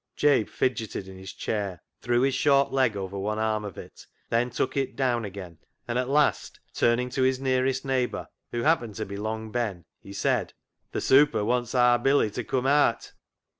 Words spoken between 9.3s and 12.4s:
Ben, he said —"Th'' super' wants aar Billy